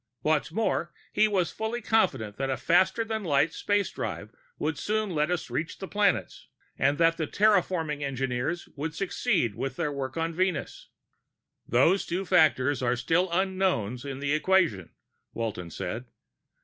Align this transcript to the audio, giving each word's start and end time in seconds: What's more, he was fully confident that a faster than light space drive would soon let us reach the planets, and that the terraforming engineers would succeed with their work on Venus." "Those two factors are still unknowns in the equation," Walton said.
What's 0.23 0.51
more, 0.51 0.91
he 1.13 1.27
was 1.27 1.51
fully 1.51 1.79
confident 1.79 2.35
that 2.37 2.49
a 2.49 2.57
faster 2.57 3.05
than 3.05 3.23
light 3.23 3.53
space 3.53 3.91
drive 3.91 4.31
would 4.57 4.79
soon 4.79 5.11
let 5.11 5.29
us 5.29 5.51
reach 5.51 5.77
the 5.77 5.87
planets, 5.87 6.47
and 6.75 6.97
that 6.97 7.17
the 7.17 7.27
terraforming 7.27 8.01
engineers 8.01 8.67
would 8.75 8.95
succeed 8.95 9.53
with 9.53 9.75
their 9.75 9.91
work 9.91 10.17
on 10.17 10.33
Venus." 10.33 10.89
"Those 11.67 12.03
two 12.03 12.25
factors 12.25 12.81
are 12.81 12.95
still 12.95 13.29
unknowns 13.31 14.03
in 14.03 14.17
the 14.21 14.33
equation," 14.33 14.89
Walton 15.35 15.69
said. 15.69 16.05